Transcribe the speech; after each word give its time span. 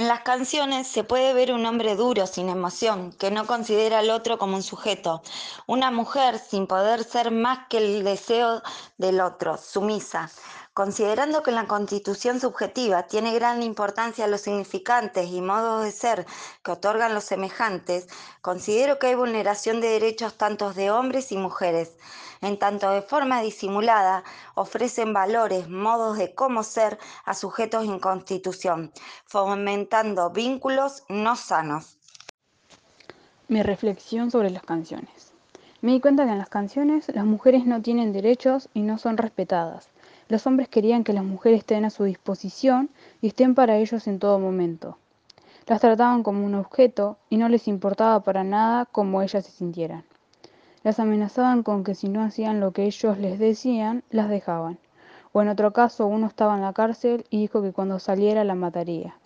En 0.00 0.08
las 0.08 0.22
canciones 0.22 0.86
se 0.88 1.04
puede 1.04 1.34
ver 1.34 1.52
un 1.52 1.66
hombre 1.66 1.94
duro, 1.94 2.26
sin 2.26 2.48
emoción, 2.48 3.12
que 3.12 3.30
no 3.30 3.46
considera 3.46 3.98
al 3.98 4.08
otro 4.08 4.38
como 4.38 4.56
un 4.56 4.62
sujeto, 4.62 5.20
una 5.66 5.90
mujer 5.90 6.38
sin 6.38 6.66
poder 6.66 7.04
ser 7.04 7.30
más 7.30 7.68
que 7.68 7.76
el 7.76 8.02
deseo 8.02 8.62
del 8.96 9.20
otro, 9.20 9.58
sumisa. 9.58 10.30
Considerando 10.72 11.42
que 11.42 11.50
la 11.50 11.66
constitución 11.66 12.40
subjetiva 12.40 13.08
tiene 13.08 13.34
gran 13.34 13.62
importancia 13.62 14.26
los 14.26 14.40
significantes 14.40 15.28
y 15.28 15.42
modos 15.42 15.84
de 15.84 15.92
ser 15.92 16.26
que 16.64 16.70
otorgan 16.70 17.12
los 17.12 17.24
semejantes, 17.24 18.06
considero 18.40 18.98
que 18.98 19.08
hay 19.08 19.16
vulneración 19.16 19.82
de 19.82 19.88
derechos 19.88 20.38
tanto 20.38 20.72
de 20.72 20.90
hombres 20.90 21.30
y 21.30 21.36
mujeres, 21.36 21.92
en 22.40 22.58
tanto 22.58 22.90
de 22.90 23.02
forma 23.02 23.42
disimulada 23.42 24.24
ofrecen 24.54 25.12
valores, 25.12 25.68
modos 25.68 26.18
de 26.18 26.34
cómo 26.34 26.62
ser 26.62 26.98
a 27.24 27.34
sujetos 27.34 27.84
en 27.84 27.98
constitución, 27.98 28.92
fomentando 29.24 30.30
vínculos 30.30 31.04
no 31.08 31.36
sanos. 31.36 31.98
Mi 33.48 33.62
reflexión 33.62 34.30
sobre 34.30 34.50
las 34.50 34.62
canciones. 34.62 35.32
Me 35.80 35.92
di 35.92 36.00
cuenta 36.00 36.24
que 36.24 36.32
en 36.32 36.38
las 36.38 36.48
canciones 36.48 37.08
las 37.14 37.24
mujeres 37.24 37.66
no 37.66 37.82
tienen 37.82 38.12
derechos 38.12 38.68
y 38.74 38.82
no 38.82 38.98
son 38.98 39.16
respetadas 39.16 39.88
los 40.30 40.46
hombres 40.46 40.68
querían 40.68 41.02
que 41.02 41.12
las 41.12 41.24
mujeres 41.24 41.58
estén 41.58 41.84
a 41.84 41.90
su 41.90 42.04
disposición 42.04 42.88
y 43.20 43.28
estén 43.28 43.56
para 43.56 43.76
ellos 43.76 44.06
en 44.06 44.20
todo 44.20 44.38
momento. 44.38 44.96
Las 45.66 45.80
trataban 45.80 46.22
como 46.22 46.46
un 46.46 46.54
objeto 46.54 47.18
y 47.28 47.36
no 47.36 47.48
les 47.48 47.66
importaba 47.66 48.20
para 48.20 48.44
nada 48.44 48.86
cómo 48.86 49.22
ellas 49.22 49.44
se 49.44 49.50
sintieran. 49.50 50.04
Las 50.82 51.00
amenazaban 51.00 51.62
con 51.62 51.84
que 51.84 51.94
si 51.94 52.08
no 52.08 52.22
hacían 52.22 52.60
lo 52.60 52.72
que 52.72 52.84
ellos 52.84 53.18
les 53.18 53.38
decían, 53.38 54.02
las 54.10 54.28
dejaban. 54.28 54.78
O 55.32 55.42
en 55.42 55.48
otro 55.48 55.72
caso, 55.72 56.06
uno 56.06 56.26
estaba 56.26 56.56
en 56.56 56.62
la 56.62 56.72
cárcel 56.72 57.24
y 57.30 57.38
dijo 57.40 57.62
que 57.62 57.72
cuando 57.72 57.98
saliera 57.98 58.44
la 58.44 58.54
mataría. 58.54 59.16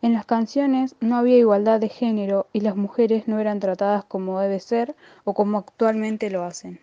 En 0.00 0.12
las 0.12 0.26
canciones 0.26 0.96
no 1.00 1.16
había 1.16 1.38
igualdad 1.38 1.80
de 1.80 1.88
género 1.88 2.46
y 2.52 2.60
las 2.60 2.76
mujeres 2.76 3.28
no 3.28 3.38
eran 3.38 3.60
tratadas 3.60 4.04
como 4.04 4.40
debe 4.40 4.60
ser 4.60 4.94
o 5.24 5.34
como 5.34 5.58
actualmente 5.58 6.30
lo 6.30 6.42
hacen. 6.44 6.80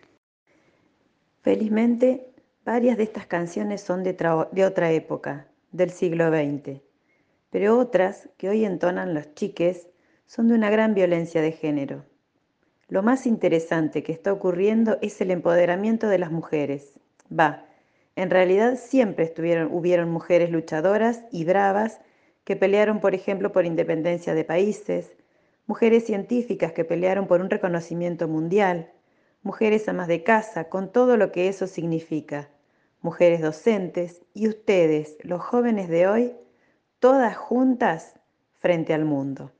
Felizmente, 1.41 2.29
Varias 2.69 2.97
de 2.97 3.03
estas 3.03 3.25
canciones 3.25 3.81
son 3.81 4.03
de, 4.03 4.63
otra 4.63 4.91
época, 4.91 5.47
del 5.71 5.89
siglo 5.89 6.29
XX, 6.29 6.81
pero 7.49 7.79
otras 7.79 8.29
que 8.37 8.47
hoy 8.47 8.63
entonan 8.63 9.15
los 9.15 9.33
chiques 9.33 9.87
son 10.27 10.49
de 10.49 10.53
una 10.53 10.69
gran 10.69 10.93
violencia 10.93 11.41
de 11.41 11.51
género. 11.51 12.05
Lo 12.89 13.03
más 13.03 13.27
interesante 13.27 14.03
que 14.03 14.11
está 14.11 14.33
ocurriendo 14.33 14.97
es 15.01 15.21
el 15.21 15.31
empoderamiento 15.31 16.07
de 16.07 16.17
las 16.17 16.31
mujeres. 16.31 16.93
Va, 17.31 17.65
en 18.15 18.31
realidad 18.31 18.77
siempre 18.77 19.31
hubieron 19.71 20.09
mujeres 20.09 20.49
luchadoras 20.49 21.23
y 21.31 21.45
bravas 21.45 22.01
que 22.43 22.55
pelearon, 22.55 22.99
por 22.99 23.13
ejemplo, 23.13 23.51
por 23.51 23.65
independencia 23.65 24.33
de 24.33 24.43
países, 24.43 25.15
mujeres 25.67 26.05
científicas 26.05 26.73
que 26.73 26.83
pelearon 26.83 27.27
por 27.27 27.41
un 27.41 27.51
reconocimiento 27.51 28.27
mundial, 28.27 28.91
mujeres 29.43 29.87
amas 29.87 30.07
de 30.07 30.23
casa, 30.23 30.67
con 30.67 30.91
todo 30.91 31.15
lo 31.15 31.31
que 31.31 31.47
eso 31.47 31.67
significa 31.67 32.49
mujeres 33.01 33.41
docentes 33.41 34.23
y 34.33 34.47
ustedes, 34.47 35.17
los 35.21 35.41
jóvenes 35.41 35.89
de 35.89 36.07
hoy, 36.07 36.35
todas 36.99 37.37
juntas 37.37 38.19
frente 38.59 38.93
al 38.93 39.05
mundo. 39.05 39.51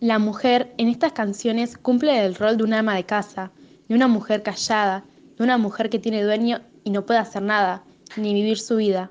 La 0.00 0.18
mujer 0.18 0.74
en 0.76 0.88
estas 0.88 1.12
canciones 1.12 1.78
cumple 1.78 2.24
el 2.24 2.34
rol 2.34 2.56
de 2.56 2.64
una 2.64 2.80
ama 2.80 2.96
de 2.96 3.04
casa, 3.04 3.52
de 3.88 3.94
una 3.94 4.08
mujer 4.08 4.42
callada, 4.42 5.04
de 5.36 5.44
una 5.44 5.58
mujer 5.58 5.88
que 5.88 5.98
tiene 5.98 6.22
dueño 6.22 6.60
y 6.84 6.90
no 6.90 7.06
puede 7.06 7.20
hacer 7.20 7.42
nada, 7.42 7.84
ni 8.16 8.34
vivir 8.34 8.58
su 8.58 8.76
vida. 8.76 9.10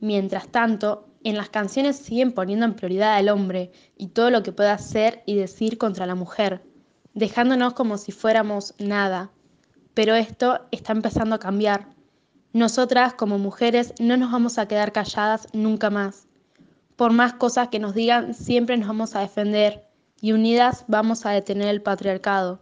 Mientras 0.00 0.48
tanto, 0.48 1.08
en 1.24 1.36
las 1.36 1.48
canciones 1.48 1.96
siguen 1.96 2.32
poniendo 2.32 2.66
en 2.66 2.74
prioridad 2.74 3.16
al 3.16 3.28
hombre 3.28 3.72
y 3.96 4.08
todo 4.08 4.30
lo 4.30 4.42
que 4.42 4.52
pueda 4.52 4.74
hacer 4.74 5.22
y 5.26 5.34
decir 5.34 5.76
contra 5.76 6.06
la 6.06 6.14
mujer, 6.14 6.62
dejándonos 7.14 7.74
como 7.74 7.98
si 7.98 8.12
fuéramos 8.12 8.74
nada. 8.78 9.32
Pero 9.94 10.14
esto 10.14 10.66
está 10.70 10.92
empezando 10.92 11.34
a 11.34 11.40
cambiar 11.40 11.88
nosotras 12.56 13.12
como 13.12 13.38
mujeres 13.38 13.92
no 13.98 14.16
nos 14.16 14.32
vamos 14.32 14.56
a 14.56 14.66
quedar 14.66 14.90
calladas 14.90 15.46
nunca 15.52 15.90
más. 15.90 16.26
Por 16.96 17.12
más 17.12 17.34
cosas 17.34 17.68
que 17.68 17.78
nos 17.78 17.94
digan, 17.94 18.32
siempre 18.32 18.78
nos 18.78 18.88
vamos 18.88 19.14
a 19.14 19.20
defender 19.20 19.85
y 20.26 20.32
unidas 20.32 20.84
vamos 20.88 21.24
a 21.24 21.30
detener 21.30 21.68
el 21.68 21.82
patriarcado. 21.82 22.60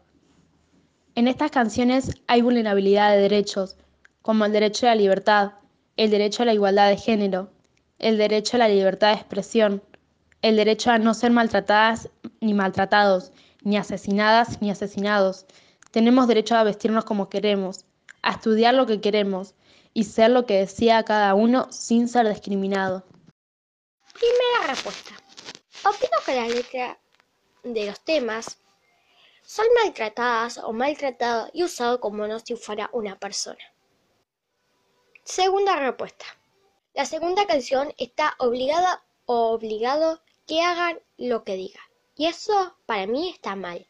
En 1.14 1.28
estas 1.28 1.50
canciones 1.50 2.10
hay 2.26 2.42
vulnerabilidad 2.42 3.12
de 3.12 3.22
derechos, 3.22 3.78
como 4.20 4.44
el 4.44 4.52
derecho 4.52 4.84
a 4.84 4.90
la 4.90 4.96
libertad, 4.96 5.52
el 5.96 6.10
derecho 6.10 6.42
a 6.42 6.46
la 6.46 6.52
igualdad 6.52 6.90
de 6.90 6.98
género, 6.98 7.50
el 7.98 8.18
derecho 8.18 8.58
a 8.58 8.58
la 8.58 8.68
libertad 8.68 9.14
de 9.14 9.14
expresión, 9.14 9.82
el 10.42 10.56
derecho 10.56 10.90
a 10.90 10.98
no 10.98 11.14
ser 11.14 11.30
maltratadas 11.30 12.10
ni 12.42 12.52
maltratados, 12.52 13.32
ni 13.62 13.78
asesinadas 13.78 14.60
ni 14.60 14.70
asesinados. 14.70 15.46
Tenemos 15.90 16.28
derecho 16.28 16.56
a 16.56 16.64
vestirnos 16.64 17.06
como 17.06 17.30
queremos, 17.30 17.86
a 18.20 18.32
estudiar 18.32 18.74
lo 18.74 18.84
que 18.84 19.00
queremos, 19.00 19.54
y 19.94 20.04
ser 20.04 20.32
lo 20.32 20.44
que 20.44 20.58
decía 20.58 21.02
cada 21.02 21.32
uno 21.32 21.68
sin 21.72 22.08
ser 22.08 22.28
discriminado. 22.28 23.06
Primera 24.12 24.66
respuesta. 24.68 25.12
Opino 25.82 26.18
que 26.26 26.34
la 26.34 26.46
letra 26.46 26.98
de 27.64 27.86
los 27.86 28.00
temas 28.00 28.58
son 29.42 29.66
maltratadas 29.82 30.58
o 30.58 30.72
maltratadas 30.72 31.50
y 31.52 31.64
usado 31.64 32.00
como 32.00 32.26
no 32.26 32.38
si 32.38 32.56
fuera 32.56 32.88
una 32.92 33.18
persona. 33.18 33.58
Segunda 35.24 35.76
respuesta. 35.76 36.24
La 36.94 37.06
segunda 37.06 37.46
canción 37.46 37.92
está 37.98 38.34
obligada 38.38 39.02
o 39.26 39.52
obligado 39.52 40.20
que 40.46 40.62
hagan 40.62 41.00
lo 41.16 41.42
que 41.42 41.56
diga. 41.56 41.80
Y 42.16 42.26
eso 42.26 42.76
para 42.86 43.06
mí 43.06 43.30
está 43.30 43.56
mal. 43.56 43.86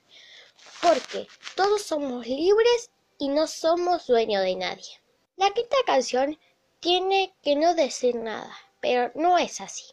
Porque 0.81 1.27
todos 1.57 1.83
somos 1.83 2.27
libres 2.27 2.91
y 3.19 3.29
no 3.29 3.47
somos 3.47 4.07
dueños 4.07 4.43
de 4.43 4.57
nadie. 4.57 5.01
La 5.37 5.51
quinta 5.51 5.77
canción 5.85 6.39
tiene 6.81 7.35
que 7.43 7.57
no 7.57 7.75
decir 7.75 8.15
nada, 8.15 8.57
pero 8.81 9.11
no 9.15 9.39
es 9.39 9.61
así. 9.61 9.85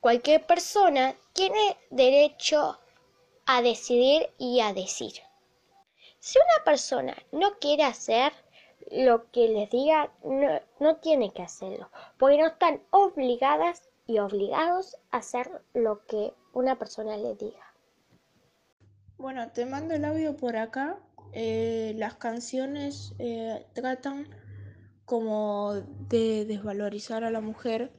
Cualquier 0.00 0.46
persona 0.46 1.16
tiene 1.32 1.76
derecho 1.90 2.78
a 3.46 3.62
decidir 3.62 4.30
y 4.38 4.60
a 4.60 4.72
decir. 4.72 5.12
Si 6.18 6.38
una 6.38 6.64
persona 6.64 7.16
no 7.32 7.58
quiere 7.58 7.84
hacer 7.84 8.32
lo 8.90 9.30
que 9.30 9.48
les 9.48 9.70
diga, 9.70 10.12
no, 10.24 10.60
no 10.80 10.96
tiene 10.96 11.32
que 11.32 11.42
hacerlo, 11.42 11.90
porque 12.18 12.38
no 12.38 12.46
están 12.46 12.82
obligadas 12.90 13.88
y 14.06 14.18
obligados 14.18 14.96
a 15.10 15.18
hacer 15.18 15.62
lo 15.74 16.04
que 16.06 16.32
una 16.52 16.78
persona 16.78 17.16
les 17.16 17.38
diga. 17.38 17.74
Bueno, 19.18 19.50
te 19.52 19.66
mando 19.66 19.94
el 19.94 20.04
audio 20.04 20.36
por 20.36 20.56
acá. 20.56 20.98
Eh, 21.32 21.94
las 21.96 22.14
canciones 22.14 23.14
eh, 23.18 23.64
tratan 23.72 24.28
como 25.04 25.74
de 26.08 26.44
desvalorizar 26.44 27.24
a 27.24 27.30
la 27.30 27.40
mujer 27.40 27.92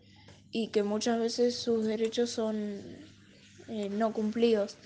y 0.52 0.68
que 0.68 0.84
muchas 0.84 1.20
veces 1.20 1.56
sus 1.56 1.86
derechos 1.86 2.30
son 2.30 2.82
eh, 3.70 3.90
no 3.90 4.14
cumplidos, 4.14 4.78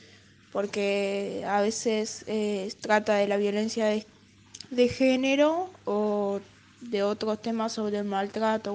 porque 0.57 1.44
a 1.45 1.62
veces 1.62 2.23
eh, 2.25 2.73
trata 2.81 3.13
de 3.13 3.28
la 3.28 3.38
violencia 3.38 3.85
de, 3.85 4.07
de 4.72 4.90
género 4.90 5.69
o 5.85 6.40
de 6.81 7.03
otros 7.03 7.40
temas 7.44 7.73
sobre 7.73 8.00
el 8.00 8.06
maltrato. 8.06 8.73